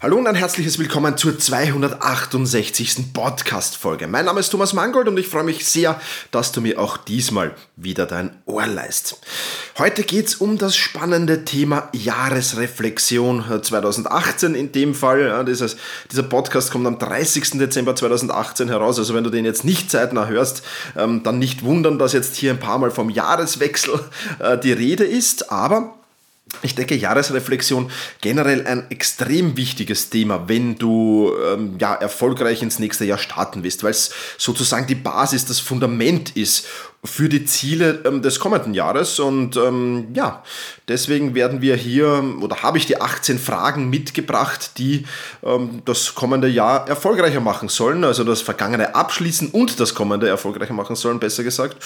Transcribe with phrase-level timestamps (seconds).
[0.00, 3.12] Hallo und ein herzliches Willkommen zur 268.
[3.12, 4.06] Podcast-Folge.
[4.06, 7.56] Mein Name ist Thomas Mangold und ich freue mich sehr, dass du mir auch diesmal
[7.74, 9.18] wieder dein Ohr leist.
[9.76, 15.44] Heute geht es um das spannende Thema Jahresreflexion 2018 in dem Fall.
[15.44, 15.76] Dieses,
[16.12, 17.58] dieser Podcast kommt am 30.
[17.58, 20.62] Dezember 2018 heraus, also wenn du den jetzt nicht zeitnah hörst,
[20.96, 23.98] ähm, dann nicht wundern, dass jetzt hier ein paar Mal vom Jahreswechsel
[24.38, 25.97] äh, die Rede ist, aber
[26.62, 33.04] ich denke, Jahresreflexion generell ein extrem wichtiges Thema, wenn du ähm, ja, erfolgreich ins nächste
[33.04, 36.66] Jahr starten willst, weil es sozusagen die Basis, das Fundament ist
[37.08, 39.18] für die Ziele ähm, des kommenden Jahres.
[39.18, 40.42] Und ähm, ja,
[40.86, 45.06] deswegen werden wir hier oder habe ich die 18 Fragen mitgebracht, die
[45.42, 50.74] ähm, das kommende Jahr erfolgreicher machen sollen, also das vergangene abschließen und das kommende erfolgreicher
[50.74, 51.76] machen sollen, besser gesagt.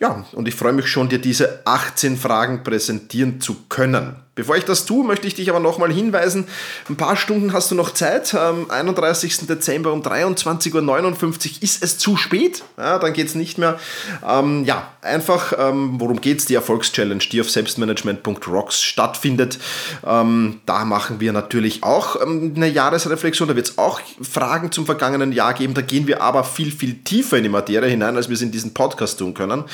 [0.00, 4.16] Ja, und ich freue mich schon, dir diese 18 Fragen präsentieren zu können.
[4.38, 6.46] Bevor ich das tue, möchte ich dich aber nochmal hinweisen,
[6.88, 8.36] ein paar Stunden hast du noch Zeit.
[8.36, 9.48] Am 31.
[9.48, 12.62] Dezember um 23.59 Uhr ist es zu spät.
[12.76, 13.80] Ja, dann geht es nicht mehr.
[14.24, 16.44] Ähm, ja, einfach, ähm, worum geht es?
[16.46, 19.58] Die Erfolgschallenge, die auf selbstmanagement.rocks stattfindet.
[20.06, 23.48] Ähm, da machen wir natürlich auch ähm, eine Jahresreflexion.
[23.48, 25.74] Da wird es auch Fragen zum vergangenen Jahr geben.
[25.74, 28.50] Da gehen wir aber viel, viel tiefer in die Materie hinein, als wir es in
[28.50, 29.64] diesem Podcast tun können.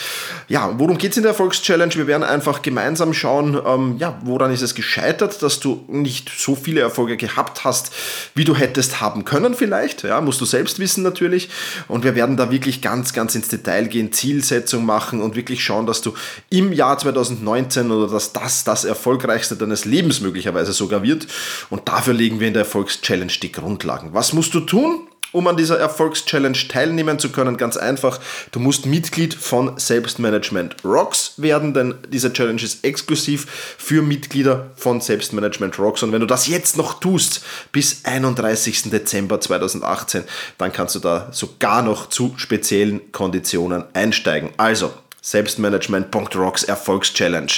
[0.48, 1.94] Ja, worum geht es in der Erfolgschallenge?
[1.94, 6.54] Wir werden einfach gemeinsam schauen, ähm, ja, woran ist es gescheitert, dass du nicht so
[6.54, 7.92] viele Erfolge gehabt hast,
[8.34, 10.02] wie du hättest haben können vielleicht.
[10.02, 11.48] Ja, musst du selbst wissen natürlich.
[11.88, 15.86] Und wir werden da wirklich ganz, ganz ins Detail gehen, Zielsetzung machen und wirklich schauen,
[15.86, 16.14] dass du
[16.50, 21.26] im Jahr 2019 oder dass das das erfolgreichste deines Lebens möglicherweise sogar wird.
[21.70, 24.12] Und dafür legen wir in der Erfolgschallenge die Grundlagen.
[24.12, 25.08] Was musst du tun?
[25.34, 27.56] Um an dieser Erfolgschallenge teilnehmen zu können?
[27.56, 28.20] Ganz einfach,
[28.52, 33.46] du musst Mitglied von Selbstmanagement Rocks werden, denn diese Challenge ist exklusiv
[33.76, 36.02] für Mitglieder von Selbstmanagement Rocks.
[36.02, 38.90] Und wenn du das jetzt noch tust, bis 31.
[38.90, 40.22] Dezember 2018,
[40.56, 44.50] dann kannst du da sogar noch zu speziellen Konditionen einsteigen.
[44.56, 47.48] Also, Selbstmanagement.rocks Erfolgschallenge.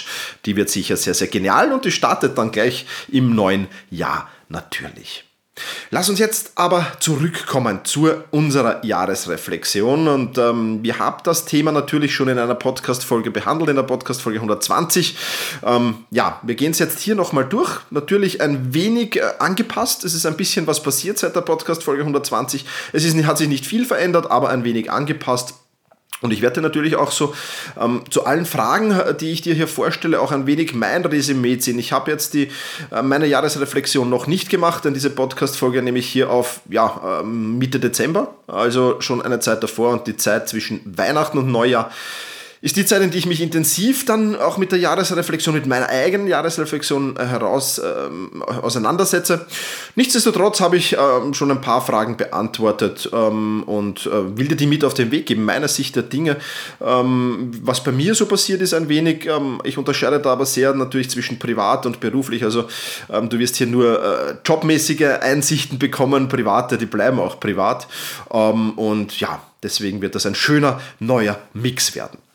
[0.47, 5.26] Die wird sicher sehr, sehr genial und die startet dann gleich im neuen Jahr natürlich.
[5.91, 12.15] Lass uns jetzt aber zurückkommen zu unserer Jahresreflexion und ähm, wir haben das Thema natürlich
[12.15, 15.17] schon in einer Podcast-Folge behandelt, in der Podcast-Folge 120.
[15.65, 20.13] Ähm, ja, wir gehen es jetzt hier nochmal durch, natürlich ein wenig äh, angepasst, es
[20.13, 22.67] ist ein bisschen was passiert seit der Podcast-Folge 120.
[22.93, 25.55] Es ist, hat sich nicht viel verändert, aber ein wenig angepasst.
[26.23, 27.35] Und ich werde natürlich auch so
[27.81, 31.79] ähm, zu allen Fragen, die ich dir hier vorstelle, auch ein wenig mein Resümee ziehen.
[31.79, 32.49] Ich habe jetzt die,
[32.91, 37.23] äh, meine Jahresreflexion noch nicht gemacht, denn diese Podcast-Folge nehme ich hier auf ja, äh,
[37.23, 41.91] Mitte Dezember, also schon eine Zeit davor und die Zeit zwischen Weihnachten und Neujahr
[42.63, 45.89] ist die Zeit, in die ich mich intensiv dann auch mit der Jahresreflexion, mit meiner
[45.89, 48.09] eigenen Jahresreflexion äh, heraus äh,
[48.63, 49.47] auseinandersetze.
[49.95, 50.99] Nichtsdestotrotz habe ich äh,
[51.33, 55.27] schon ein paar Fragen beantwortet ähm, und äh, will dir die mit auf den Weg
[55.27, 56.37] geben, meiner Sicht der Dinge.
[56.81, 60.75] Ähm, was bei mir so passiert ist ein wenig, ähm, ich unterscheide da aber sehr
[60.75, 62.43] natürlich zwischen privat und beruflich.
[62.43, 62.65] Also
[63.13, 67.87] ähm, du wirst hier nur äh, jobmäßige Einsichten bekommen, private, die bleiben auch privat.
[68.33, 72.26] Ähm, und ja, deswegen wird das ein schöner neuer Mix werden.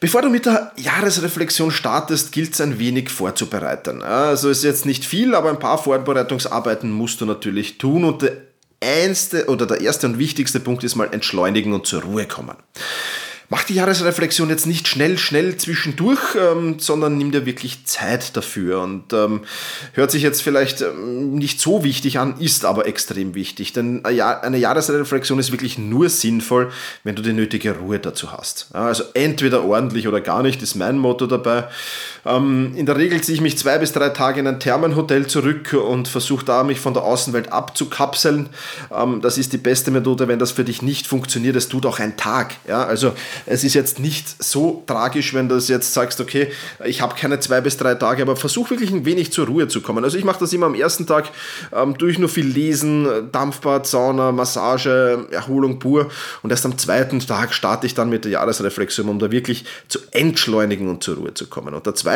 [0.00, 4.02] Bevor du mit der Jahresreflexion startest, gilt es ein wenig vorzubereiten.
[4.02, 8.36] Also ist jetzt nicht viel, aber ein paar Vorbereitungsarbeiten musst du natürlich tun und der
[8.82, 12.56] einste oder der erste und wichtigste Punkt ist mal entschleunigen und zur Ruhe kommen.
[13.48, 18.80] Mach die Jahresreflexion jetzt nicht schnell, schnell zwischendurch, ähm, sondern nimm dir wirklich Zeit dafür.
[18.80, 19.42] Und ähm,
[19.92, 23.72] hört sich jetzt vielleicht ähm, nicht so wichtig an, ist aber extrem wichtig.
[23.72, 26.72] Denn eine Jahresreflexion ist wirklich nur sinnvoll,
[27.04, 28.68] wenn du die nötige Ruhe dazu hast.
[28.74, 31.68] Ja, also entweder ordentlich oder gar nicht, ist mein Motto dabei.
[32.26, 35.72] Ähm, in der Regel ziehe ich mich zwei bis drei Tage in ein Thermenhotel zurück
[35.74, 38.48] und versuche da, mich von der Außenwelt abzukapseln.
[38.92, 41.56] Ähm, das ist die beste Methode, wenn das für dich nicht funktioniert.
[41.56, 42.54] Es tut auch ein Tag.
[42.66, 43.12] Ja, also
[43.46, 46.50] es ist jetzt nicht so tragisch, wenn du jetzt sagst, okay,
[46.84, 49.80] ich habe keine zwei bis drei Tage, aber versuch wirklich ein wenig zur Ruhe zu
[49.80, 50.02] kommen.
[50.04, 51.30] Also ich mache das immer am ersten Tag
[51.72, 56.10] ähm, durch nur viel Lesen, Dampfbad, Sauna, Massage, Erholung pur
[56.42, 59.98] und erst am zweiten Tag starte ich dann mit der Jahresreflexion, um da wirklich zu
[60.10, 61.74] entschleunigen und zur Ruhe zu kommen.
[61.74, 62.15] Und der zweite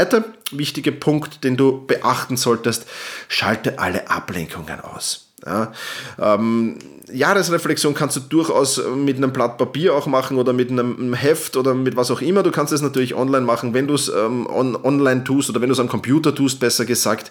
[0.50, 2.86] wichtige Punkt, den du beachten solltest,
[3.28, 5.29] schalte alle Ablenkungen aus.
[5.46, 5.72] Ja,
[6.18, 6.78] ähm,
[7.12, 11.74] Jahresreflexion kannst du durchaus mit einem Blatt Papier auch machen oder mit einem Heft oder
[11.74, 12.42] mit was auch immer.
[12.42, 13.74] Du kannst es natürlich online machen.
[13.74, 16.84] Wenn du es ähm, on, online tust oder wenn du es am Computer tust, besser
[16.84, 17.30] gesagt,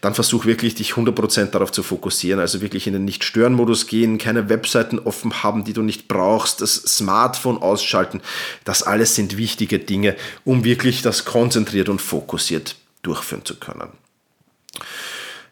[0.00, 2.40] dann versuch wirklich dich 100% darauf zu fokussieren.
[2.40, 6.74] Also wirklich in den Nicht-Stören-Modus gehen, keine Webseiten offen haben, die du nicht brauchst, das
[6.74, 8.20] Smartphone ausschalten.
[8.64, 13.88] Das alles sind wichtige Dinge, um wirklich das konzentriert und fokussiert durchführen zu können.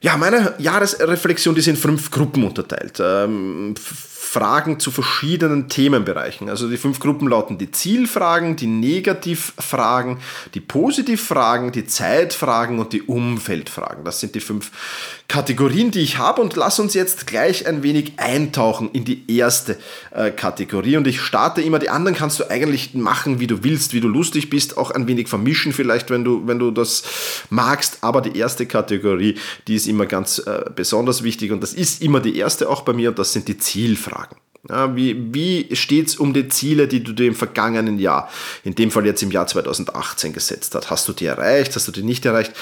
[0.01, 3.01] Ja, meine Jahresreflexion, die sind in fünf Gruppen unterteilt.
[3.01, 3.75] Ähm,
[4.37, 6.51] Fragen zu verschiedenen Themenbereichen.
[6.51, 10.19] Also die fünf Gruppen lauten die Zielfragen, die Negativfragen,
[10.53, 14.05] die Positivfragen, die Zeitfragen und die Umfeldfragen.
[14.05, 14.73] Das sind die fünf
[15.27, 19.79] Kategorien, die ich habe und lass uns jetzt gleich ein wenig eintauchen in die erste
[20.11, 23.95] äh, Kategorie und ich starte immer, die anderen kannst du eigentlich machen, wie du willst,
[23.95, 27.03] wie du lustig bist, auch ein wenig vermischen vielleicht, wenn du, wenn du das
[27.49, 29.37] magst, aber die erste Kategorie,
[29.67, 32.93] die ist immer ganz äh, besonders wichtig und das ist immer die erste auch bei
[32.93, 34.26] mir und das sind die Zielfragen.
[34.69, 38.31] Ja, wie wie steht es um die Ziele, die du dir im vergangenen Jahr,
[38.65, 40.91] in dem Fall jetzt im Jahr 2018 gesetzt hast?
[40.91, 41.75] Hast du die erreicht?
[41.77, 42.53] Hast du die nicht erreicht?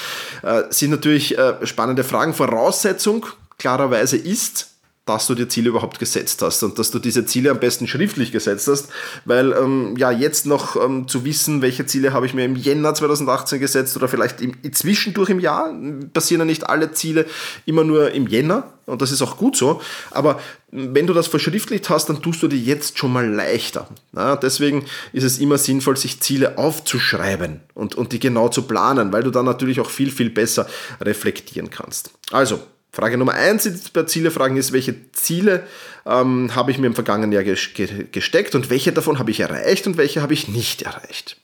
[0.43, 2.33] Äh, sind natürlich äh, spannende Fragen.
[2.33, 3.25] Voraussetzung
[3.57, 4.74] klarerweise ist,
[5.05, 8.31] dass du dir Ziele überhaupt gesetzt hast und dass du diese Ziele am besten schriftlich
[8.31, 8.89] gesetzt hast,
[9.25, 12.95] weil ähm, ja jetzt noch ähm, zu wissen, welche Ziele habe ich mir im Jänner
[12.95, 15.71] 2018 gesetzt oder vielleicht im, zwischendurch im Jahr,
[16.11, 17.25] passieren ja nicht alle Ziele
[17.65, 19.79] immer nur im Jänner und das ist auch gut so,
[20.09, 20.39] aber
[20.71, 23.87] wenn du das verschriftlicht hast, dann tust du dir jetzt schon mal leichter.
[24.15, 29.13] Ja, deswegen ist es immer sinnvoll, sich Ziele aufzuschreiben und, und die genau zu planen,
[29.13, 30.67] weil du dann natürlich auch viel, viel besser
[30.99, 32.11] reflektieren kannst.
[32.31, 32.59] Also,
[32.95, 35.67] Frage Nummer eins bei Zielefragen ist, welche Ziele
[36.05, 39.97] ähm, habe ich mir im vergangenen Jahr gesteckt und welche davon habe ich erreicht und
[39.97, 41.35] welche habe ich nicht erreicht.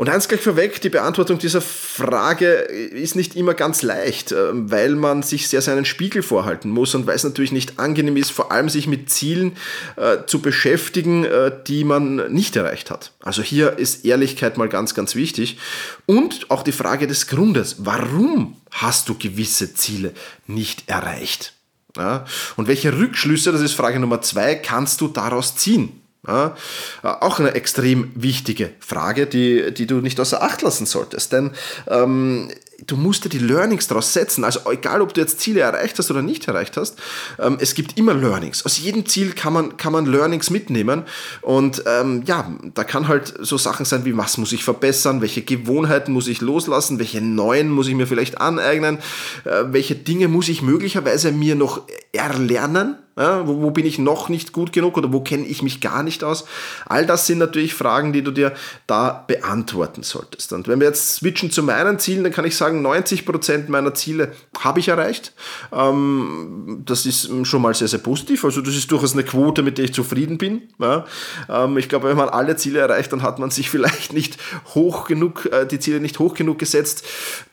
[0.00, 4.94] Und eins gleich vorweg, die Beantwortung dieser Frage ist nicht immer ganz leicht, äh, weil
[4.94, 8.50] man sich sehr seinen Spiegel vorhalten muss und weil es natürlich nicht angenehm ist, vor
[8.50, 9.58] allem sich mit Zielen
[9.96, 13.12] äh, zu beschäftigen, äh, die man nicht erreicht hat.
[13.20, 15.58] Also hier ist Ehrlichkeit mal ganz, ganz wichtig.
[16.06, 20.14] Und auch die Frage des Grundes, warum hast du gewisse Ziele
[20.46, 21.52] nicht erreicht?
[21.94, 22.24] Ja?
[22.56, 25.99] Und welche Rückschlüsse, das ist Frage Nummer zwei, kannst du daraus ziehen?
[26.26, 26.54] Ja,
[27.02, 31.32] auch eine extrem wichtige Frage, die, die du nicht außer Acht lassen solltest.
[31.32, 31.52] Denn
[31.86, 32.50] ähm,
[32.86, 34.44] du musst dir die Learnings daraus setzen.
[34.44, 36.98] Also egal, ob du jetzt Ziele erreicht hast oder nicht erreicht hast,
[37.38, 38.66] ähm, es gibt immer Learnings.
[38.66, 41.04] Aus jedem Ziel kann man, kann man Learnings mitnehmen.
[41.40, 45.40] Und ähm, ja, da kann halt so Sachen sein wie, was muss ich verbessern, welche
[45.40, 48.98] Gewohnheiten muss ich loslassen, welche neuen muss ich mir vielleicht aneignen,
[49.44, 51.82] äh, welche Dinge muss ich möglicherweise mir noch
[52.12, 52.96] erlernen.
[53.18, 56.02] Ja, wo, wo, bin ich noch nicht gut genug oder wo kenne ich mich gar
[56.02, 56.44] nicht aus?
[56.86, 58.54] All das sind natürlich Fragen, die du dir
[58.86, 60.52] da beantworten solltest.
[60.52, 64.32] Und wenn wir jetzt switchen zu meinen Zielen, dann kann ich sagen, 90% meiner Ziele
[64.60, 65.34] habe ich erreicht.
[65.72, 68.44] Ähm, das ist schon mal sehr, sehr positiv.
[68.44, 70.62] Also das ist durchaus eine Quote, mit der ich zufrieden bin.
[70.78, 71.04] Ja?
[71.48, 74.38] Ähm, ich glaube, wenn man alle Ziele erreicht, dann hat man sich vielleicht nicht
[74.74, 77.04] hoch genug, äh, die Ziele nicht hoch genug gesetzt.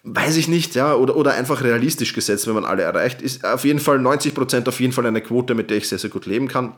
[0.09, 3.21] Weiß ich nicht, ja, oder, oder einfach realistisch gesetzt, wenn man alle erreicht.
[3.21, 6.09] Ist auf jeden Fall 90% auf jeden Fall eine Quote, mit der ich sehr, sehr
[6.09, 6.73] gut leben kann.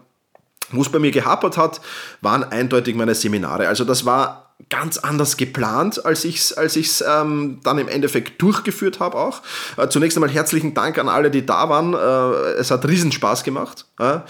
[0.71, 1.79] Wo es bei mir gehapert hat,
[2.21, 3.67] waren eindeutig meine Seminare.
[3.67, 8.99] Also das war ganz anders geplant, als ich es als ähm, dann im Endeffekt durchgeführt
[8.99, 9.41] habe auch.
[9.77, 11.93] Äh, zunächst einmal herzlichen Dank an alle, die da waren.
[11.93, 13.85] Äh, es hat riesen Spaß gemacht.
[13.99, 14.25] Ja.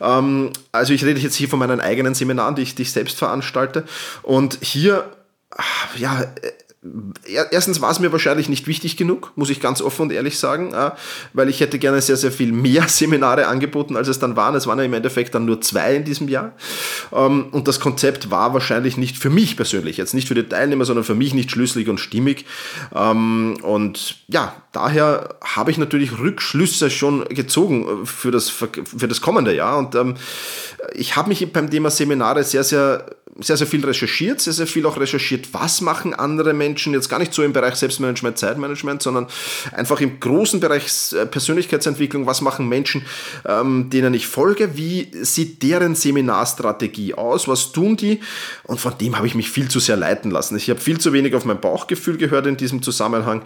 [0.00, 3.18] Ähm, also ich rede jetzt hier von meinen eigenen Seminaren, die ich, die ich selbst
[3.18, 3.84] veranstalte.
[4.22, 5.10] Und hier
[5.96, 6.24] ja,
[7.52, 10.74] Erstens war es mir wahrscheinlich nicht wichtig genug, muss ich ganz offen und ehrlich sagen,
[11.32, 14.56] weil ich hätte gerne sehr, sehr viel mehr Seminare angeboten, als es dann waren.
[14.56, 16.52] Es waren ja im Endeffekt dann nur zwei in diesem Jahr.
[17.12, 20.84] Ähm, und das Konzept war wahrscheinlich nicht für mich persönlich, jetzt nicht für die Teilnehmer,
[20.84, 22.46] sondern für mich nicht schlüssig und stimmig.
[22.94, 29.54] Ähm, und ja, daher habe ich natürlich Rückschlüsse schon gezogen für das, für das kommende
[29.54, 29.78] Jahr.
[29.78, 30.14] Und ähm,
[30.94, 33.06] ich habe mich beim Thema Seminare sehr, sehr
[33.40, 37.18] sehr, sehr viel recherchiert, sehr, sehr viel auch recherchiert, was machen andere Menschen, jetzt gar
[37.18, 39.26] nicht so im Bereich Selbstmanagement, Zeitmanagement, sondern
[39.72, 43.06] einfach im großen Bereich äh, Persönlichkeitsentwicklung, was machen Menschen,
[43.46, 48.20] ähm, denen ich folge, wie sieht deren Seminarstrategie aus, was tun die
[48.64, 50.56] und von dem habe ich mich viel zu sehr leiten lassen.
[50.56, 53.42] Ich habe viel zu wenig auf mein Bauchgefühl gehört in diesem Zusammenhang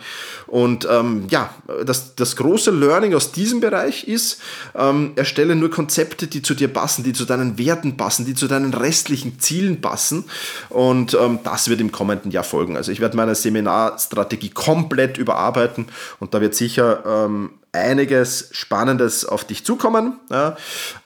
[0.49, 4.41] und ähm, ja, das, das große Learning aus diesem Bereich ist,
[4.75, 8.49] ähm, erstelle nur Konzepte, die zu dir passen, die zu deinen Werten passen, die zu
[8.49, 10.25] deinen restlichen Zielen passen.
[10.69, 12.77] Und ähm, das wird im kommenden Jahr folgen.
[12.77, 15.87] Also ich werde meine Seminarstrategie komplett überarbeiten
[16.21, 20.19] und da wird sicher ähm, einiges Spannendes auf dich zukommen.
[20.31, 20.57] Ja,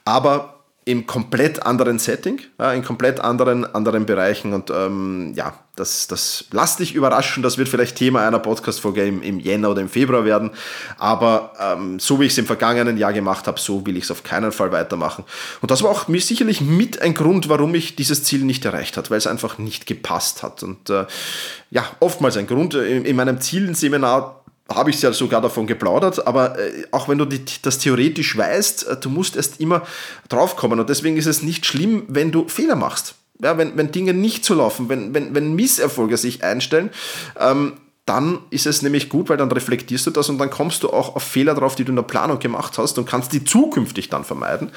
[0.05, 4.53] aber im komplett anderen Setting, ja, in komplett anderen, anderen Bereichen.
[4.53, 9.21] Und ähm, ja, das, das lass dich überraschen, das wird vielleicht Thema einer Podcast-Folge im,
[9.21, 10.51] im Jänner oder im Februar werden.
[10.97, 14.11] Aber ähm, so wie ich es im vergangenen Jahr gemacht habe, so will ich es
[14.11, 15.23] auf keinen Fall weitermachen.
[15.61, 18.97] Und das war auch mir sicherlich mit ein Grund, warum ich dieses Ziel nicht erreicht
[18.97, 20.61] hat, weil es einfach nicht gepasst hat.
[20.61, 21.05] Und äh,
[21.69, 22.73] ja, oftmals ein Grund.
[22.73, 24.41] In, in meinem Zielenseminar
[24.75, 28.87] habe ich ja sogar davon geplaudert, aber äh, auch wenn du die, das theoretisch weißt,
[28.87, 29.83] äh, du musst erst immer
[30.29, 33.15] draufkommen und deswegen ist es nicht schlimm, wenn du Fehler machst.
[33.43, 36.91] Ja, wenn, wenn Dinge nicht so laufen, wenn, wenn, wenn Misserfolge sich einstellen,
[37.39, 37.73] ähm,
[38.05, 41.15] dann ist es nämlich gut, weil dann reflektierst du das und dann kommst du auch
[41.15, 44.25] auf Fehler drauf, die du in der Planung gemacht hast und kannst die zukünftig dann
[44.25, 44.71] vermeiden.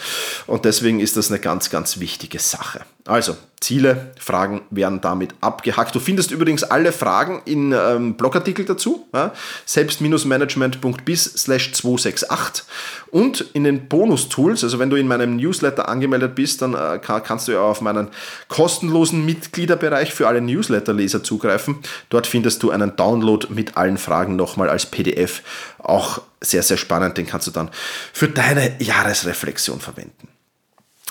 [0.47, 2.83] Und deswegen ist das eine ganz, ganz wichtige Sache.
[3.06, 5.94] Also, Ziele, Fragen werden damit abgehackt.
[5.94, 9.33] Du findest übrigens alle Fragen in ähm, Blogartikel dazu, ja,
[9.64, 12.64] selbst-management.bis slash 268
[13.11, 17.23] und in den Bonus-Tools, also wenn du in meinem Newsletter angemeldet bist, dann äh, kann,
[17.23, 18.09] kannst du ja auf meinen
[18.49, 21.76] kostenlosen Mitgliederbereich für alle Newsletter-Leser zugreifen.
[22.11, 25.42] Dort findest du einen Download mit allen Fragen nochmal als PDF.
[25.78, 27.71] Auch sehr, sehr spannend, den kannst du dann
[28.12, 30.34] für deine Jahresreflexion verwenden.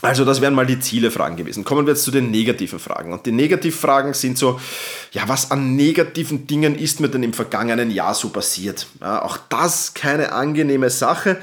[0.04, 1.64] Also das wären mal die Zielefragen gewesen.
[1.64, 3.14] Kommen wir jetzt zu den negativen Fragen.
[3.14, 4.60] Und die Negativfragen sind so,
[5.14, 8.86] ja, was an negativen Dingen ist mir denn im vergangenen Jahr so passiert?
[9.00, 11.38] Ja, auch das keine angenehme Sache.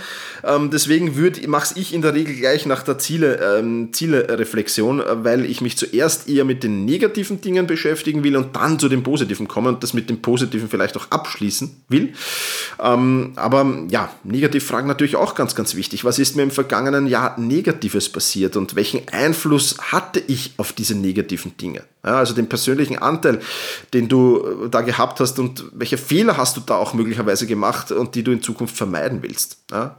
[0.44, 1.14] Ähm, deswegen
[1.48, 5.78] mache ich in der Regel gleich nach der Ziele, ähm, Ziele-Reflexion, äh, weil ich mich
[5.78, 9.82] zuerst eher mit den negativen Dingen beschäftigen will und dann zu den positiven kommen und
[9.82, 12.12] das mit dem Positiven vielleicht auch abschließen will.
[12.78, 16.04] Ähm, aber ja, Negativfragen natürlich auch ganz, ganz wichtig.
[16.04, 20.94] Was ist mir im vergangenen Jahr Negatives passiert und welchen Einfluss hatte ich auf diese
[20.94, 21.84] negativen Dinge?
[22.02, 23.40] Ja, also den persönlichen Anteil,
[23.92, 27.92] den du äh, da gehabt hast und welche Fehler hast du da auch möglicherweise gemacht
[27.92, 29.58] und die du in Zukunft vermeiden willst.
[29.70, 29.98] Ja?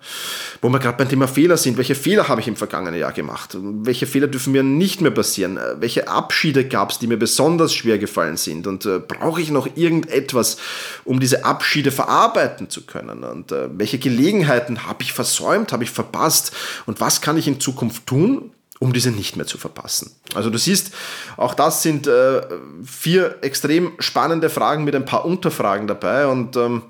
[0.63, 3.55] Wo wir gerade beim Thema Fehler sind, welche Fehler habe ich im vergangenen Jahr gemacht?
[3.61, 5.57] Welche Fehler dürfen mir nicht mehr passieren?
[5.57, 8.65] Äh, welche Abschiede gab es, die mir besonders schwer gefallen sind?
[8.65, 10.57] Und äh, brauche ich noch irgendetwas,
[11.05, 13.23] um diese Abschiede verarbeiten zu können?
[13.23, 16.51] Und äh, welche Gelegenheiten habe ich versäumt, habe ich verpasst?
[16.87, 18.49] Und was kann ich in Zukunft tun,
[18.81, 20.11] um diese nicht mehr zu verpassen.
[20.33, 20.91] Also du siehst,
[21.37, 22.41] auch das sind äh,
[22.83, 26.81] vier extrem spannende Fragen mit ein paar Unterfragen dabei und ähm,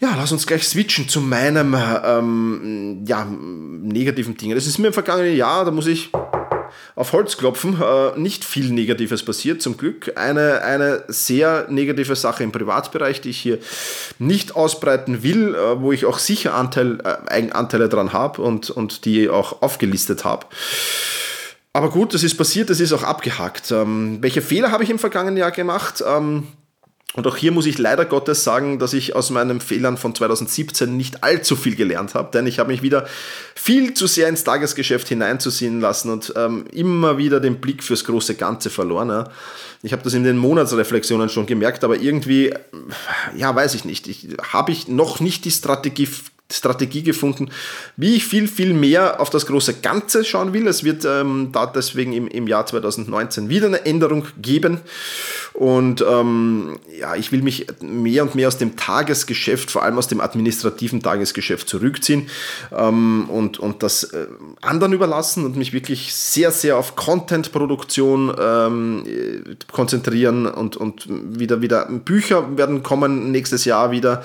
[0.00, 4.52] ja, lass uns gleich switchen zu meinem ähm, ja, negativen Ding.
[4.52, 6.10] Das ist mir im vergangenen Jahr, da muss ich
[6.96, 10.12] auf Holz klopfen, äh, nicht viel Negatives passiert, zum Glück.
[10.16, 13.58] Eine, eine sehr negative Sache im Privatbereich, die ich hier
[14.18, 19.04] nicht ausbreiten will, äh, wo ich auch sicher Anteil, äh, Eigenanteile dran habe und, und
[19.04, 20.46] die auch aufgelistet habe.
[21.74, 23.70] Aber gut, das ist passiert, das ist auch abgehakt.
[23.70, 26.02] Ähm, welche Fehler habe ich im vergangenen Jahr gemacht?
[26.06, 26.44] Ähm,
[27.14, 30.96] und auch hier muss ich leider Gottes sagen, dass ich aus meinen Fehlern von 2017
[30.96, 33.06] nicht allzu viel gelernt habe, denn ich habe mich wieder
[33.54, 38.34] viel zu sehr ins Tagesgeschäft hineinzuziehen lassen und ähm, immer wieder den Blick fürs große
[38.34, 39.08] Ganze verloren.
[39.08, 39.30] Ja.
[39.82, 42.52] Ich habe das in den Monatsreflexionen schon gemerkt, aber irgendwie,
[43.34, 46.08] ja, weiß ich nicht, ich, habe ich noch nicht die Strategie
[46.52, 47.50] Strategie gefunden,
[47.96, 50.68] wie ich viel, viel mehr auf das große Ganze schauen will.
[50.68, 54.80] Es wird ähm, da deswegen im, im Jahr 2019 wieder eine Änderung geben.
[55.56, 60.06] Und ähm, ja, ich will mich mehr und mehr aus dem Tagesgeschäft, vor allem aus
[60.06, 62.28] dem administrativen Tagesgeschäft zurückziehen
[62.76, 64.26] ähm, und, und das äh,
[64.60, 69.04] anderen überlassen und mich wirklich sehr, sehr auf Content-Produktion ähm,
[69.72, 74.22] konzentrieren und, und wieder, wieder Bücher werden kommen nächstes Jahr wieder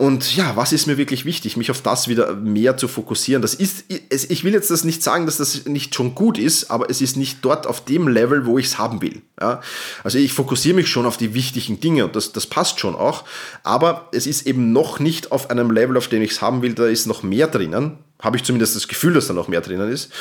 [0.00, 3.42] und ja, was ist mir wirklich wichtig, mich auf das wieder mehr zu fokussieren?
[3.42, 6.88] Das ist, ich will jetzt das nicht sagen, dass das nicht schon gut ist, aber
[6.88, 9.20] es ist nicht dort auf dem Level, wo ich es haben will.
[9.38, 9.60] Ja?
[10.02, 13.24] Also ich fokussiere mich schon auf die wichtigen Dinge und das, das passt schon auch,
[13.62, 16.72] aber es ist eben noch nicht auf einem Level, auf dem ich es haben will,
[16.72, 19.90] da ist noch mehr drinnen habe ich zumindest das Gefühl, dass da noch mehr drinnen
[19.90, 20.12] ist.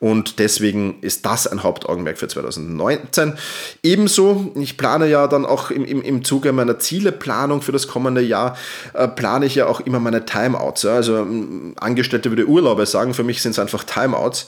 [0.00, 3.34] Und deswegen ist das ein Hauptaugenmerk für 2019.
[3.82, 8.20] Ebenso, ich plane ja dann auch im, im, im Zuge meiner Zieleplanung für das kommende
[8.20, 8.56] Jahr,
[8.92, 10.82] äh, plane ich ja auch immer meine Timeouts.
[10.82, 10.94] Ja.
[10.94, 14.46] Also ähm, Angestellte würde Urlaube sagen, für mich sind es einfach Timeouts.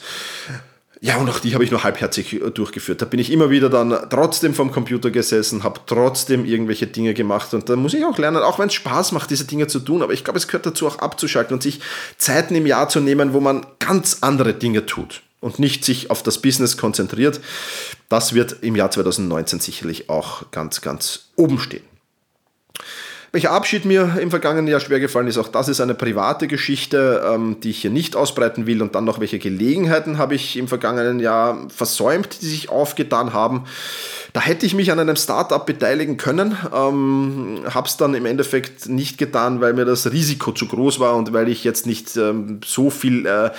[1.03, 3.03] Ja, und auch die habe ich nur halbherzig äh, durchgeführt.
[3.03, 7.53] Da bin ich immer wieder dann trotzdem vom Computer gesessen, habe trotzdem irgendwelche Dinge gemacht
[7.53, 10.03] und da muss ich auch lernen, auch wenn es Spaß macht, diese Dinge zu tun,
[10.03, 11.81] aber ich glaube, es gehört dazu auch abzuschalten und sich
[12.17, 16.23] Zeiten im Jahr zu nehmen, wo man ganz andere Dinge tut und nicht sich auf
[16.23, 17.41] das Business konzentriert.
[18.09, 21.85] Das wird im Jahr 2019 sicherlich auch ganz, ganz oben stehen.
[23.37, 27.23] Welcher Abschied mir im vergangenen Jahr schwer gefallen ist, auch das ist eine private Geschichte,
[27.31, 28.81] ähm, die ich hier nicht ausbreiten will.
[28.81, 33.65] Und dann noch, welche Gelegenheiten habe ich im vergangenen Jahr versäumt, die sich aufgetan haben.
[34.33, 38.89] Da hätte ich mich an einem Startup beteiligen können, ähm, habe es dann im Endeffekt
[38.89, 42.61] nicht getan, weil mir das Risiko zu groß war und weil ich jetzt nicht ähm,
[42.65, 43.27] so viel...
[43.27, 43.51] Äh,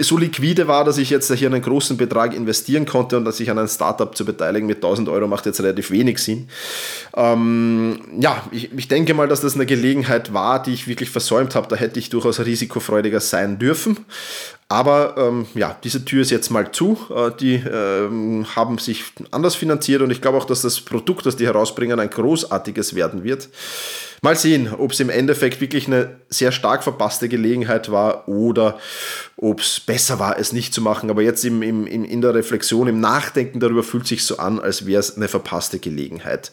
[0.00, 3.50] so liquide war, dass ich jetzt hier einen großen Betrag investieren konnte und dass ich
[3.50, 6.48] an ein Startup zu beteiligen mit 1000 Euro macht jetzt relativ wenig Sinn.
[7.14, 11.54] Ähm, ja, ich, ich denke mal, dass das eine Gelegenheit war, die ich wirklich versäumt
[11.54, 11.68] habe.
[11.68, 13.98] Da hätte ich durchaus risikofreudiger sein dürfen.
[14.68, 16.98] Aber ähm, ja, diese Tür ist jetzt mal zu.
[17.14, 21.36] Äh, die ähm, haben sich anders finanziert und ich glaube auch, dass das Produkt, das
[21.36, 23.48] die herausbringen, ein großartiges werden wird.
[24.26, 28.80] Mal sehen, ob es im Endeffekt wirklich eine sehr stark verpasste Gelegenheit war oder
[29.36, 31.10] ob es besser war, es nicht zu machen.
[31.10, 34.84] Aber jetzt im, im, in der Reflexion, im Nachdenken darüber fühlt sich so an, als
[34.84, 36.50] wäre es eine verpasste Gelegenheit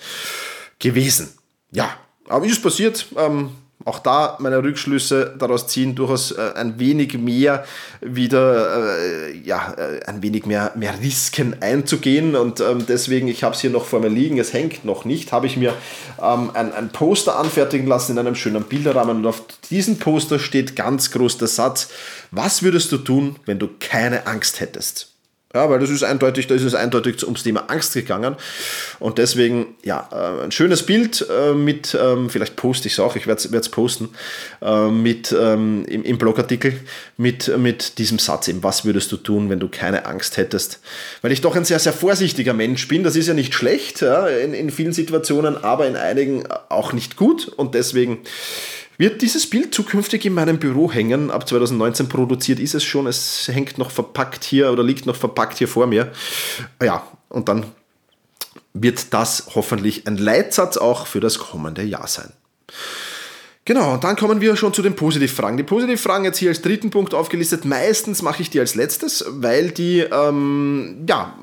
[0.77, 1.29] gewesen.
[1.71, 3.07] Ja, aber ist passiert.
[3.17, 3.49] Ähm,
[3.85, 7.65] auch da meine Rückschlüsse daraus ziehen, durchaus äh, ein wenig mehr
[8.01, 12.35] wieder, äh, ja, äh, ein wenig mehr, mehr Risiken einzugehen.
[12.35, 15.31] Und ähm, deswegen, ich habe es hier noch vor mir liegen, es hängt noch nicht,
[15.31, 15.73] habe ich mir
[16.21, 19.17] ähm, ein, ein Poster anfertigen lassen in einem schönen Bilderrahmen.
[19.17, 21.89] Und auf diesem Poster steht ganz groß der Satz,
[22.31, 25.12] was würdest du tun, wenn du keine Angst hättest?
[25.55, 28.35] Ja, weil das ist eindeutig, da ist es eindeutig ums Thema Angst gegangen.
[28.99, 33.15] Und deswegen, ja, äh, ein schönes Bild äh, mit, ähm, vielleicht poste ich es auch,
[33.15, 34.09] ich werde es posten,
[34.63, 36.79] äh, mit ähm, im, im Blogartikel
[37.17, 40.79] mit, mit diesem Satz eben, was würdest du tun, wenn du keine Angst hättest?
[41.21, 44.27] Weil ich doch ein sehr, sehr vorsichtiger Mensch bin, das ist ja nicht schlecht ja,
[44.27, 47.47] in, in vielen Situationen, aber in einigen auch nicht gut.
[47.47, 48.21] Und deswegen
[48.97, 51.31] wird dieses Bild zukünftig in meinem Büro hängen?
[51.31, 53.07] Ab 2019 produziert ist es schon.
[53.07, 56.11] Es hängt noch verpackt hier oder liegt noch verpackt hier vor mir.
[56.81, 57.65] Ja, und dann
[58.73, 62.31] wird das hoffentlich ein Leitsatz auch für das kommende Jahr sein.
[63.65, 65.55] Genau, und dann kommen wir schon zu den Positivfragen.
[65.55, 67.63] Die Positivfragen jetzt hier als dritten Punkt aufgelistet.
[67.63, 71.37] Meistens mache ich die als letztes, weil die, ähm, ja,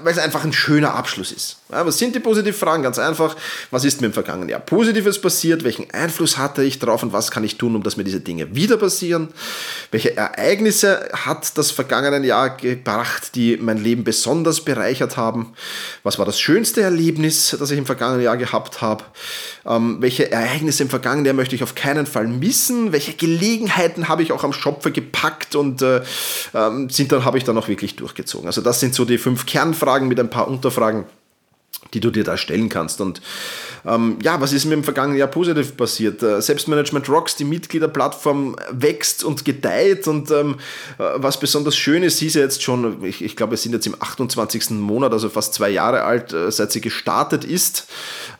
[0.00, 1.58] weil es einfach ein schöner Abschluss ist.
[1.70, 2.82] Ja, was sind die Positivfragen?
[2.82, 3.36] Ganz einfach.
[3.70, 5.62] Was ist mir im vergangenen Jahr Positives passiert?
[5.62, 8.54] Welchen Einfluss hatte ich darauf und was kann ich tun, um dass mir diese Dinge
[8.54, 9.28] wieder passieren?
[9.90, 15.52] Welche Ereignisse hat das vergangene Jahr gebracht, die mein Leben besonders bereichert haben?
[16.02, 19.04] Was war das schönste Erlebnis, das ich im vergangenen Jahr gehabt habe?
[19.64, 22.92] Ähm, welche Ereignisse im vergangenen Jahr möchte möchte ich auf keinen Fall missen.
[22.92, 26.00] Welche Gelegenheiten habe ich auch am Schopfe gepackt und äh,
[26.54, 28.46] ähm, sind dann habe ich dann auch wirklich durchgezogen.
[28.46, 31.04] Also das sind so die fünf Kernfragen mit ein paar Unterfragen
[31.94, 33.00] die du dir da stellen kannst.
[33.00, 33.20] Und
[33.84, 36.22] ähm, ja, was ist mir im vergangenen Jahr positiv passiert?
[36.22, 40.56] Äh, Selbstmanagement Rocks, die Mitgliederplattform wächst und gedeiht und ähm,
[40.98, 43.72] äh, was besonders schön ist, sie ist ja jetzt schon, ich, ich glaube, wir sind
[43.72, 44.70] jetzt im 28.
[44.70, 47.88] Monat, also fast zwei Jahre alt, äh, seit sie gestartet ist.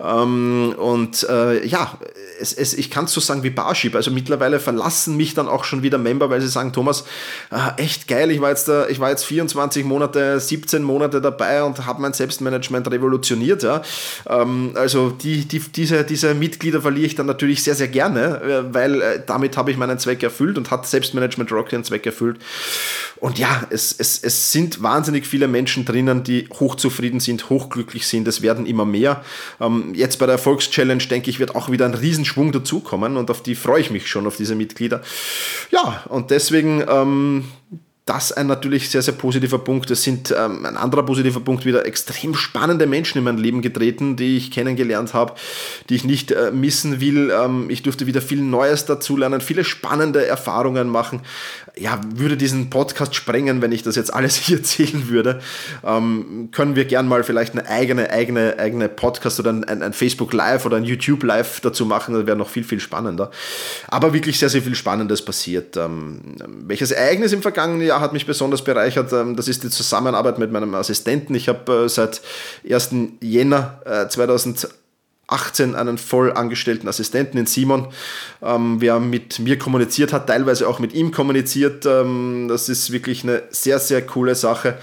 [0.00, 1.98] Ähm, und ja,
[2.42, 3.94] es, es, ich kann es so sagen wie Barship.
[3.94, 7.04] Also mittlerweile verlassen mich dann auch schon wieder Member, weil sie sagen, Thomas,
[7.50, 11.62] äh, echt geil, ich war jetzt, da, ich war jetzt 24 Monate, 17 Monate dabei
[11.62, 13.62] und habe mein Selbstmanagement revolutioniert.
[13.62, 13.82] Ja.
[14.28, 18.74] Ähm, also die, die, diese, diese Mitglieder verliere ich dann natürlich sehr, sehr gerne, äh,
[18.74, 22.38] weil äh, damit habe ich meinen Zweck erfüllt und hat Selbstmanagement Rock den Zweck erfüllt.
[23.22, 28.26] Und ja, es, es, es sind wahnsinnig viele Menschen drinnen, die hochzufrieden sind, hochglücklich sind.
[28.26, 29.24] Es werden immer mehr.
[29.60, 33.40] Ähm, jetzt bei der Erfolgschallenge, denke ich, wird auch wieder ein Riesenschwung dazukommen und auf
[33.40, 35.02] die freue ich mich schon, auf diese Mitglieder.
[35.70, 37.44] Ja, und deswegen ähm,
[38.04, 39.88] das ein natürlich sehr, sehr positiver Punkt.
[39.92, 44.16] Es sind ähm, ein anderer positiver Punkt wieder extrem spannende Menschen in mein Leben getreten,
[44.16, 45.34] die ich kennengelernt habe,
[45.88, 47.30] die ich nicht äh, missen will.
[47.30, 51.20] Ähm, ich durfte wieder viel Neues dazulernen, viele spannende Erfahrungen machen.
[51.74, 55.40] Ja, würde diesen Podcast sprengen, wenn ich das jetzt alles hier erzählen würde.
[55.82, 60.34] Ähm, können wir gern mal vielleicht eine eigene, eigene, eigene Podcast oder ein, ein, Facebook
[60.34, 62.14] Live oder ein YouTube Live dazu machen.
[62.14, 63.30] Das wäre noch viel, viel spannender.
[63.88, 65.78] Aber wirklich sehr, sehr viel Spannendes passiert.
[65.78, 66.20] Ähm,
[66.66, 69.10] welches Ereignis im vergangenen Jahr hat mich besonders bereichert.
[69.14, 71.34] Ähm, das ist die Zusammenarbeit mit meinem Assistenten.
[71.34, 72.20] Ich habe äh, seit
[72.70, 72.90] 1.
[73.20, 74.81] Jänner 2018
[75.32, 77.88] äh, einen voll angestellten Assistenten in Simon,
[78.42, 81.86] ähm, wer mit mir kommuniziert hat, teilweise auch mit ihm kommuniziert.
[81.86, 84.78] Ähm, das ist wirklich eine sehr, sehr coole Sache.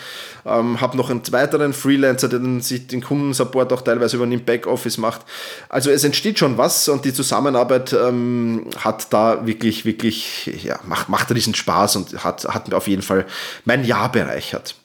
[0.45, 4.97] Ähm, habe noch einen weiteren Freelancer, der den, den Kundensupport auch teilweise über den Backoffice
[4.97, 5.21] macht.
[5.67, 11.09] Also es entsteht schon was und die Zusammenarbeit ähm, hat da wirklich, wirklich, ja, macht,
[11.09, 13.25] macht riesen Spaß und hat, hat mir auf jeden Fall
[13.65, 14.75] mein Jahr bereichert.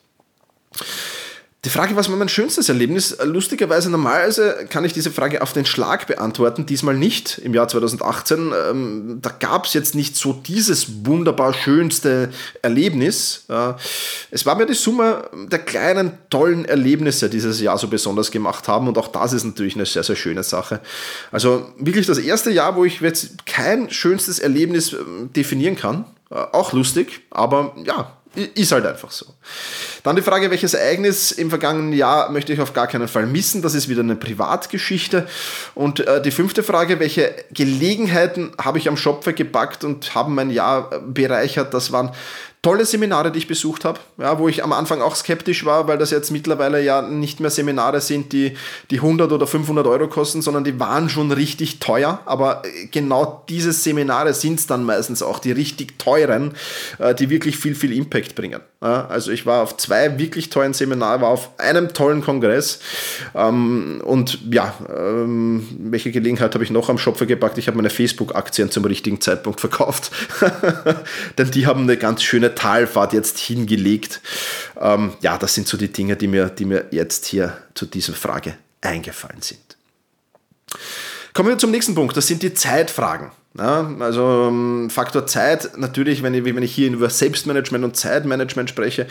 [1.64, 3.16] Die Frage, was war mein schönstes Erlebnis?
[3.22, 8.52] Lustigerweise, normalerweise kann ich diese Frage auf den Schlag beantworten, diesmal nicht im Jahr 2018.
[8.70, 13.44] Ähm, da gab es jetzt nicht so dieses wunderbar schönste Erlebnis.
[13.48, 13.72] Äh,
[14.30, 18.68] es war mir die Summe der kleinen, tollen Erlebnisse, die dieses Jahr so besonders gemacht
[18.68, 18.88] haben.
[18.88, 20.80] Und auch das ist natürlich eine sehr, sehr schöne Sache.
[21.30, 26.04] Also wirklich das erste Jahr, wo ich jetzt kein schönstes Erlebnis ähm, definieren kann.
[26.30, 29.26] Äh, auch lustig, aber ja, ist halt einfach so.
[30.02, 33.62] Dann die Frage, welches Ereignis im vergangenen Jahr möchte ich auf gar keinen Fall missen?
[33.62, 35.26] Das ist wieder eine Privatgeschichte.
[35.74, 40.50] Und äh, die fünfte Frage, welche Gelegenheiten habe ich am Schopfe gepackt und haben mein
[40.50, 41.72] Jahr bereichert?
[41.74, 42.10] Das waren
[42.64, 45.98] tolle Seminare, die ich besucht habe, ja, wo ich am Anfang auch skeptisch war, weil
[45.98, 48.56] das jetzt mittlerweile ja nicht mehr Seminare sind, die,
[48.90, 52.20] die 100 oder 500 Euro kosten, sondern die waren schon richtig teuer.
[52.24, 56.54] Aber genau diese Seminare sind es dann meistens auch, die richtig teuren,
[56.98, 58.60] äh, die wirklich viel, viel Impact bringen.
[58.84, 62.80] Also ich war auf zwei wirklich tollen Seminaren, war auf einem tollen Kongress
[63.34, 67.56] ähm, und ja, ähm, welche Gelegenheit habe ich noch am Schopfer gepackt?
[67.56, 70.10] Ich habe meine Facebook-Aktien zum richtigen Zeitpunkt verkauft,
[71.38, 74.20] denn die haben eine ganz schöne Talfahrt jetzt hingelegt.
[74.80, 78.14] Ähm, ja, das sind so die Dinge, die mir, die mir jetzt hier zu dieser
[78.14, 79.60] Frage eingefallen sind.
[81.32, 83.32] Kommen wir zum nächsten Punkt, das sind die Zeitfragen.
[83.56, 88.68] Ja, also ähm, Faktor Zeit, natürlich, wenn ich, wenn ich hier über Selbstmanagement und Zeitmanagement
[88.68, 89.06] spreche,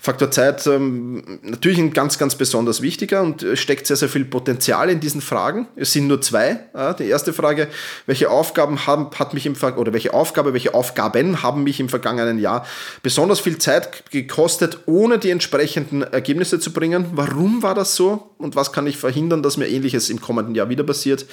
[0.00, 4.88] Faktor Zeit ähm, natürlich ein ganz, ganz besonders wichtiger und steckt sehr, sehr viel Potenzial
[4.88, 5.68] in diesen Fragen.
[5.76, 6.60] Es sind nur zwei.
[6.74, 7.68] Ja, die erste Frage,
[8.06, 12.38] welche Aufgaben haben, hat mich im oder welche Aufgabe, welche Aufgaben haben mich im vergangenen
[12.38, 12.66] Jahr
[13.02, 17.10] besonders viel Zeit gekostet, ohne die entsprechenden Ergebnisse zu bringen?
[17.12, 18.30] Warum war das so?
[18.38, 21.26] Und was kann ich verhindern, dass mir ähnliches im kommenden Jahr wieder passiert?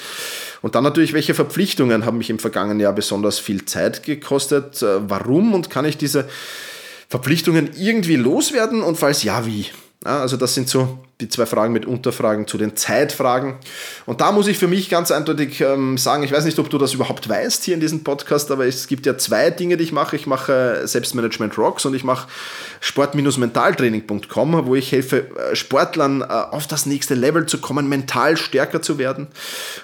[0.62, 4.82] Und dann natürlich, welche Verpflichtungen haben mich im vergangenen Jahr besonders viel Zeit gekostet?
[4.82, 6.28] Äh, warum und kann ich diese
[7.08, 8.82] Verpflichtungen irgendwie loswerden?
[8.82, 9.67] Und falls ja, wie?
[10.05, 13.57] Also das sind so die zwei Fragen mit Unterfragen zu den Zeitfragen.
[14.05, 16.77] Und da muss ich für mich ganz eindeutig ähm, sagen, ich weiß nicht, ob du
[16.77, 19.91] das überhaupt weißt hier in diesem Podcast, aber es gibt ja zwei Dinge, die ich
[19.91, 20.15] mache.
[20.15, 22.29] Ich mache Selbstmanagement Rocks und ich mache
[22.79, 28.81] sport-mentaltraining.com, wo ich helfe äh, Sportlern äh, auf das nächste Level zu kommen, mental stärker
[28.81, 29.27] zu werden.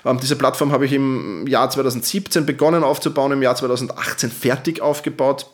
[0.06, 5.47] Ähm, diese Plattform habe ich im Jahr 2017 begonnen aufzubauen, im Jahr 2018 fertig aufgebaut.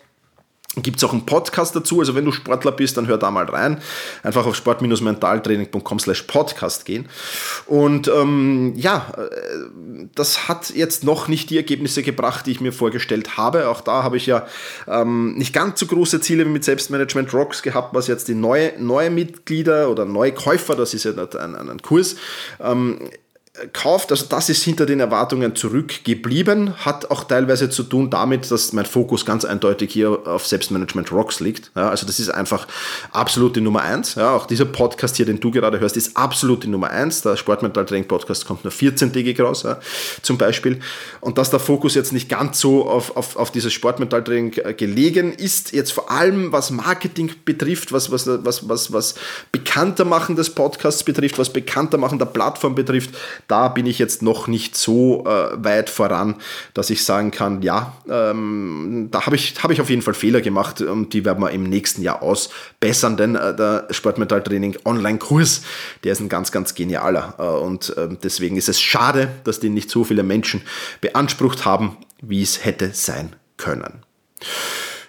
[0.78, 3.44] Gibt es auch einen Podcast dazu, also wenn du Sportler bist, dann hör da mal
[3.44, 3.82] rein.
[4.24, 7.10] Einfach auf sport-mentaltraining.com slash podcast gehen.
[7.66, 12.72] Und ähm, ja, äh, das hat jetzt noch nicht die Ergebnisse gebracht, die ich mir
[12.72, 13.68] vorgestellt habe.
[13.68, 14.48] Auch da habe ich ja
[14.88, 18.72] ähm, nicht ganz so große Ziele wie mit Selbstmanagement Rocks gehabt, was jetzt die neue,
[18.80, 22.16] neue Mitglieder oder neue Käufer, das ist ja ein, ein, ein Kurs,
[22.62, 23.10] ähm,
[23.74, 28.74] kauft, also das ist hinter den Erwartungen zurückgeblieben, hat auch teilweise zu tun damit, dass
[28.74, 31.72] mein Fokus ganz eindeutig hier auf Selbstmanagement Rocks liegt.
[31.76, 32.68] Ja, also das ist einfach
[33.12, 34.16] absolut die Nummer eins.
[34.16, 37.22] Ja, auch dieser Podcast hier, den du gerade hörst, ist absolut die Nummer eins.
[37.22, 39.80] Der Sportmental Training Podcast kommt nur 14-tägig raus, ja,
[40.22, 40.80] zum Beispiel.
[41.20, 45.34] Und dass der Fokus jetzt nicht ganz so auf, auf, auf dieses Sportmental Training gelegen
[45.34, 49.16] ist, jetzt vor allem was Marketing betrifft, was, was, was, was, was
[49.52, 53.12] bekannter machen des Podcasts betrifft, was bekannter machen der Plattform betrifft,
[53.52, 56.36] da bin ich jetzt noch nicht so äh, weit voran,
[56.74, 60.40] dass ich sagen kann, ja, ähm, da habe ich, hab ich auf jeden Fall Fehler
[60.40, 65.64] gemacht und die werden wir im nächsten Jahr ausbessern, denn äh, der Sportmetalltraining Online-Kurs,
[66.06, 69.74] der ist ein ganz, ganz genialer äh, und ähm, deswegen ist es schade, dass den
[69.74, 70.62] nicht so viele Menschen
[71.02, 74.02] beansprucht haben, wie es hätte sein können.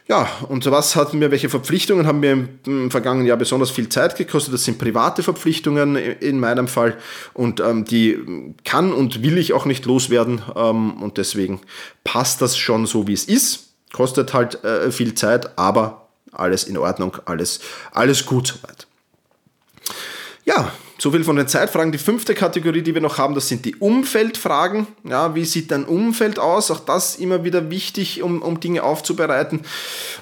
[0.08, 4.16] Ja, und was hat mir, welche Verpflichtungen haben mir im, vergangenen Jahr besonders viel Zeit
[4.16, 4.52] gekostet?
[4.52, 6.98] Das sind private Verpflichtungen in meinem Fall
[7.34, 8.18] und ähm, die
[8.64, 11.60] kann und will ich auch nicht loswerden ähm, und deswegen
[12.02, 13.74] passt das schon so, wie es ist.
[13.92, 17.60] Kostet halt äh, viel Zeit, aber alles in Ordnung, alles,
[17.92, 18.86] alles gut soweit.
[20.44, 21.90] Ja, so viel von den Zeitfragen.
[21.90, 24.86] Die fünfte Kategorie, die wir noch haben, das sind die Umfeldfragen.
[25.02, 26.70] Ja, wie sieht dein Umfeld aus?
[26.70, 29.62] Auch das immer wieder wichtig, um, um Dinge aufzubereiten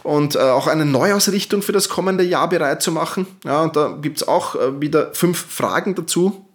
[0.04, 3.26] und äh, auch eine Neuausrichtung für das kommende Jahr bereit zu machen.
[3.44, 6.46] Ja, und da gibt es auch äh, wieder fünf Fragen dazu.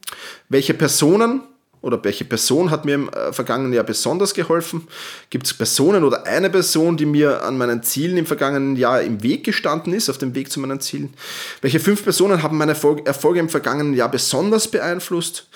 [0.49, 1.43] Welche Personen
[1.85, 4.87] oder welche Person hat mir im äh, vergangenen Jahr besonders geholfen?
[5.29, 9.21] Gibt es Personen oder eine Person, die mir an meinen Zielen im vergangenen Jahr im
[9.21, 11.13] Weg gestanden ist, auf dem Weg zu meinen Zielen?
[11.61, 15.47] Welche fünf Personen haben meine Erfolge im vergangenen Jahr besonders beeinflusst?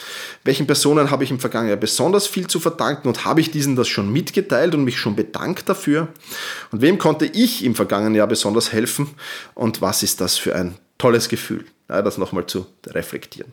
[0.44, 3.76] Welchen Personen habe ich im vergangenen Jahr besonders viel zu verdanken und habe ich diesen
[3.76, 6.10] das schon mitgeteilt und mich schon bedankt dafür?
[6.72, 9.16] Und wem konnte ich im vergangenen Jahr besonders helfen?
[9.56, 11.66] Und was ist das für ein tolles Gefühl?
[11.90, 13.52] das nochmal zu reflektieren.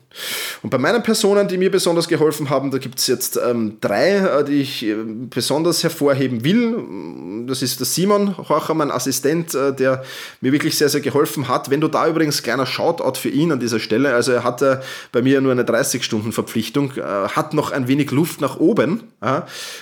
[0.63, 4.17] Und bei meinen Personen, die mir besonders geholfen haben, da gibt es jetzt ähm, drei,
[4.17, 4.95] äh, die ich äh,
[5.29, 7.45] besonders hervorheben will.
[7.47, 10.03] Das ist der Simon Horcher, mein Assistent, äh, der
[10.41, 11.69] mir wirklich sehr, sehr geholfen hat.
[11.69, 15.21] Wenn du da übrigens, kleiner Shoutout für ihn an dieser Stelle, also er hatte bei
[15.21, 19.03] mir nur eine 30-Stunden-Verpflichtung, äh, hat noch ein wenig Luft nach oben.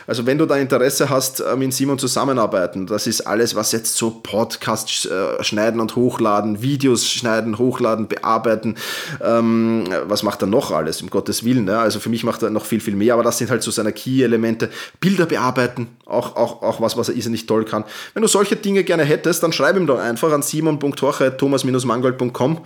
[0.08, 3.96] Also wenn du da Interesse hast, äh, mit Simon zusammenarbeiten, das ist alles, was jetzt
[3.98, 5.08] so Podcasts
[5.42, 8.76] schneiden und hochladen, Videos schneiden, hochladen, bearbeiten, bearbeiten.
[9.22, 11.68] Ähm, was macht er noch alles, um Gottes Willen?
[11.68, 11.82] Ja?
[11.82, 13.94] Also für mich macht er noch viel, viel mehr, aber das sind halt so seine
[13.94, 14.70] Key-Elemente.
[15.00, 17.84] Bilder bearbeiten, auch, auch, auch was, was er nicht toll kann.
[18.14, 22.62] Wenn du solche Dinge gerne hättest, dann schreib ihm doch einfach an simon.horche.thomas-mangold.com.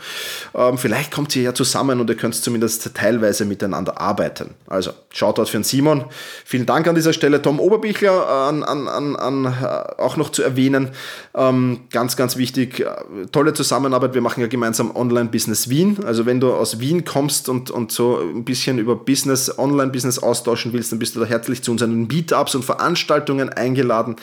[0.56, 4.52] Ähm, vielleicht kommt ihr ja zusammen und ihr könnt zumindest teilweise miteinander arbeiten.
[4.68, 6.06] Also schaut dort für den Simon.
[6.46, 7.42] Vielen Dank an dieser Stelle.
[7.42, 10.90] Tom Oberbichler an, an, an, an äh, auch noch zu erwähnen.
[11.36, 12.82] Ähm, ganz, ganz wichtig.
[12.82, 12.86] Äh,
[13.32, 14.14] tolle Zusammenarbeit.
[14.14, 15.98] Wir machen ja gemeinsam Online-Business Wien.
[16.06, 20.74] Also wenn du aus Wien kommst und, und so ein bisschen über Business, Online-Business austauschen
[20.74, 24.16] willst, dann bist du da herzlich zu unseren Meetups und Veranstaltungen eingeladen.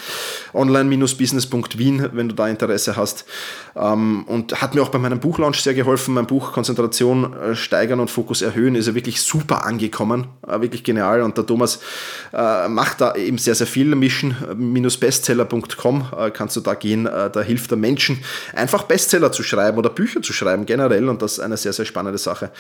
[0.55, 3.25] Online-business.wien, wenn du da Interesse hast.
[3.75, 6.15] Ähm, und hat mir auch bei meinem Buchlaunch sehr geholfen.
[6.15, 10.27] Mein Buch Konzentration äh, steigern und Fokus erhöhen ist ja wirklich super angekommen.
[10.47, 11.23] Wirklich genial.
[11.23, 11.81] Und der Thomas
[12.33, 13.95] macht da eben sehr, sehr viel.
[13.95, 17.05] Mission-bestseller.com kannst du da gehen.
[17.05, 18.23] Da hilft der Menschen,
[18.55, 21.85] einfach Bestseller zu schreiben oder Bücher zu schreiben generell und das ist eine sehr, sehr
[21.85, 22.51] spannende Sache.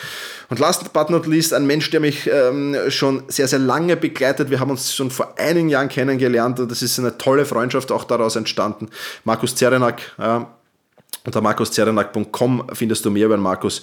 [0.48, 4.48] Und last but not least, ein Mensch, der mich ähm, schon sehr, sehr lange begleitet.
[4.48, 8.04] Wir haben uns schon vor einigen Jahren kennengelernt und das ist eine tolle Freundschaft auch
[8.04, 8.88] daraus entstanden.
[9.22, 10.56] Markus Zerenak, ja,
[11.26, 13.82] unter markuszerenak.com findest du mehr über Markus.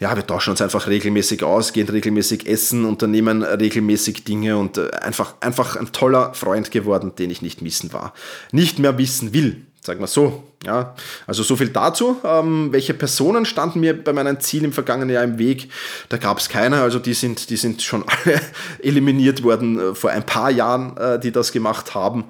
[0.00, 4.92] Ja, wir tauschen uns einfach regelmäßig aus, gehen regelmäßig essen, unternehmen regelmäßig Dinge und äh,
[5.02, 8.14] einfach, einfach ein toller Freund geworden, den ich nicht missen war.
[8.50, 9.66] Nicht mehr wissen will.
[9.86, 10.42] Sagen wir so.
[10.64, 10.96] Ja,
[11.28, 12.16] also so viel dazu.
[12.24, 15.70] Ähm, welche Personen standen mir bei meinem Ziel im vergangenen Jahr im Weg?
[16.08, 18.40] Da gab es keine, also die sind, die sind schon alle
[18.82, 22.24] eliminiert worden äh, vor ein paar Jahren, äh, die das gemacht haben.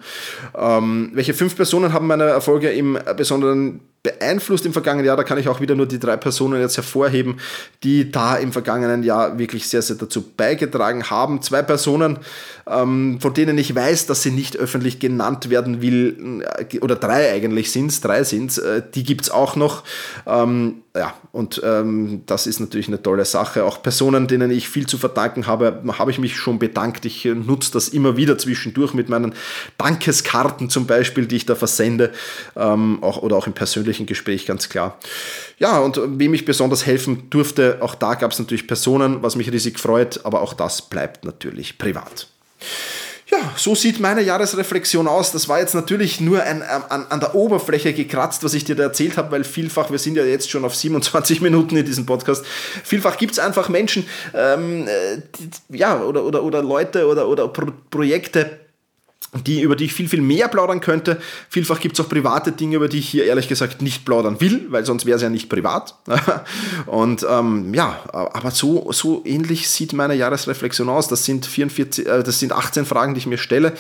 [0.54, 5.16] Ähm, welche fünf Personen haben meine Erfolge im Besonderen beeinflusst im vergangenen Jahr.
[5.16, 7.40] Da kann ich auch wieder nur die drei Personen jetzt hervorheben,
[7.82, 11.42] die da im vergangenen Jahr wirklich sehr, sehr dazu beigetragen haben.
[11.42, 12.18] Zwei Personen,
[12.68, 17.32] ähm, von denen ich weiß, dass sie nicht öffentlich genannt werden will, äh, oder drei
[17.32, 19.82] eigentlich sind es, drei sind es, äh, die gibt es auch noch.
[20.24, 23.64] Ähm, ja, und ähm, das ist natürlich eine tolle Sache.
[23.64, 27.04] Auch Personen, denen ich viel zu verdanken habe, habe ich mich schon bedankt.
[27.04, 29.34] Ich äh, nutze das immer wieder zwischendurch mit meinen
[29.78, 32.12] Dankeskarten zum Beispiel, die ich da versende,
[32.54, 34.98] auch, oder auch im persönlichen Gespräch ganz klar.
[35.58, 39.50] Ja, und wem ich besonders helfen durfte, auch da gab es natürlich Personen, was mich
[39.50, 42.28] riesig freut, aber auch das bleibt natürlich privat.
[43.28, 45.32] Ja, so sieht meine Jahresreflexion aus.
[45.32, 48.84] Das war jetzt natürlich nur ein, an, an der Oberfläche gekratzt, was ich dir da
[48.84, 52.44] erzählt habe, weil vielfach, wir sind ja jetzt schon auf 27 Minuten in diesem Podcast,
[52.84, 57.48] vielfach gibt es einfach Menschen, ähm, äh, die, ja, oder, oder, oder Leute oder, oder
[57.48, 58.60] Pro Projekte,
[59.44, 61.20] die, über die ich viel, viel mehr plaudern könnte.
[61.48, 64.66] Vielfach gibt es auch private Dinge, über die ich hier ehrlich gesagt nicht plaudern will,
[64.70, 65.94] weil sonst wäre es ja nicht privat.
[66.86, 71.08] Und ähm, ja, aber so, so ähnlich sieht meine Jahresreflexion aus.
[71.08, 73.72] Das sind, 44, äh, das sind 18 Fragen, die ich mir stelle.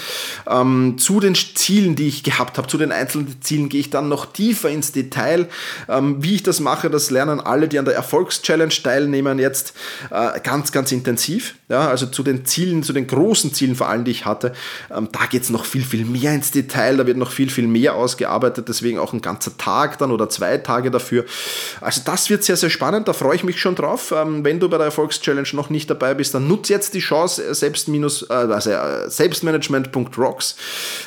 [0.46, 4.08] Ähm, zu den Zielen, die ich gehabt habe, zu den einzelnen Zielen gehe ich dann
[4.08, 5.48] noch tiefer ins Detail.
[5.88, 9.74] Ähm, wie ich das mache, das lernen alle, die an der Erfolgschallenge teilnehmen, jetzt
[10.10, 11.54] äh, ganz, ganz intensiv.
[11.68, 14.52] Ja, also zu den Zielen, zu den großen Zielen vor allem, die ich hatte,
[14.94, 17.66] ähm, da geht es noch viel, viel mehr ins Detail, da wird noch viel, viel
[17.66, 21.24] mehr ausgearbeitet, deswegen auch ein ganzer Tag dann oder zwei Tage dafür.
[21.80, 24.12] Also das wird sehr, sehr spannend, da freue ich mich schon drauf.
[24.16, 27.44] Ähm, wenn du bei der Erfolgschallenge noch nicht dabei bist, dann nutze jetzt die Chance,
[27.44, 30.56] äh, selbst minus, äh, also äh, selbstmanagement.rocks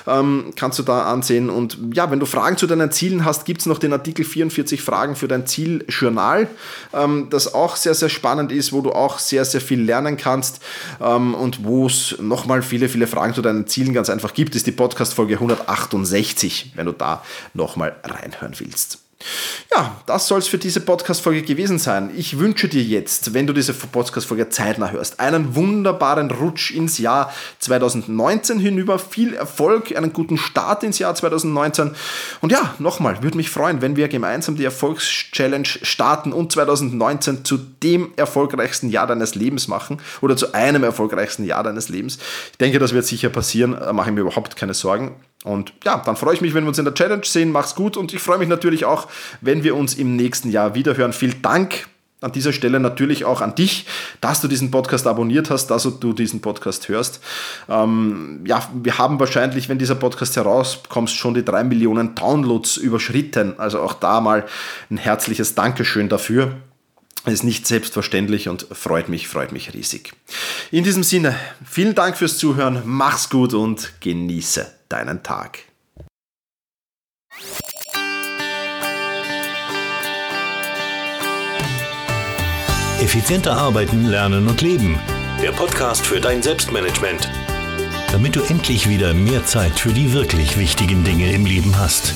[0.08, 1.50] ähm, kannst du da ansehen.
[1.50, 4.82] Und ja, wenn du Fragen zu deinen Zielen hast, gibt es noch den Artikel 44
[4.82, 6.48] Fragen für dein Zieljournal,
[6.94, 10.60] ähm, das auch sehr, sehr spannend ist, wo du auch sehr, sehr viel lernen kannst
[11.00, 14.72] und wo es nochmal viele, viele Fragen zu deinen Zielen ganz einfach gibt, ist die
[14.72, 19.09] Podcast-Folge 168, wenn du da nochmal reinhören willst.
[19.72, 22.10] Ja, das soll es für diese Podcast-Folge gewesen sein.
[22.16, 27.32] Ich wünsche dir jetzt, wenn du diese Podcast-Folge zeitnah hörst, einen wunderbaren Rutsch ins Jahr
[27.60, 28.98] 2019 hinüber.
[28.98, 31.92] Viel Erfolg, einen guten Start ins Jahr 2019.
[32.42, 37.58] Und ja, nochmal, würde mich freuen, wenn wir gemeinsam die Erfolgschallenge starten und 2019 zu
[37.58, 42.18] dem erfolgreichsten Jahr deines Lebens machen oder zu einem erfolgreichsten Jahr deines Lebens.
[42.52, 45.16] Ich denke, das wird sicher passieren, da mache ich mir überhaupt keine Sorgen.
[45.44, 47.52] Und ja, dann freue ich mich, wenn wir uns in der Challenge sehen.
[47.52, 49.08] Mach's gut und ich freue mich natürlich auch,
[49.42, 51.14] wenn wir uns im nächsten Jahr wiederhören.
[51.14, 51.88] Vielen Dank
[52.22, 53.86] an dieser Stelle natürlich auch an dich,
[54.20, 57.22] dass du diesen Podcast abonniert hast, dass du diesen Podcast hörst.
[57.70, 63.58] Ähm, ja, wir haben wahrscheinlich, wenn dieser Podcast herauskommt, schon die drei Millionen Downloads überschritten.
[63.58, 64.46] Also auch da mal
[64.92, 66.58] ein herzliches Dankeschön dafür.
[67.26, 70.14] Ist nicht selbstverständlich und freut mich, freut mich riesig.
[70.72, 71.36] In diesem Sinne,
[71.70, 75.60] vielen Dank fürs Zuhören, mach's gut und genieße deinen Tag.
[83.02, 85.00] Effizienter arbeiten, lernen und leben.
[85.42, 87.30] Der Podcast für dein Selbstmanagement.
[88.12, 92.14] Damit du endlich wieder mehr Zeit für die wirklich wichtigen Dinge im Leben hast.